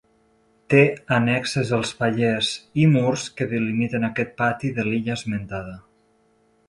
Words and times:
Té 0.73 0.79
annexes 1.17 1.73
els 1.77 1.91
pallers 1.99 2.49
i 2.85 2.87
murs 2.95 3.27
que 3.41 3.47
delimiten 3.55 4.09
aquest 4.09 4.33
pati 4.41 4.73
de 4.79 4.87
l'illa 4.89 5.19
esmentada. 5.21 5.77